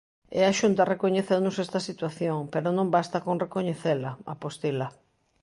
E 0.37 0.39
a 0.49 0.53
Xunta 0.59 0.89
recoñeceunos 0.93 1.55
esta 1.65 1.79
situación, 1.89 2.39
pero 2.53 2.69
non 2.77 2.87
basta 2.95 3.17
con 3.25 3.35
recoñecela, 3.45 4.11
apostila. 4.33 4.87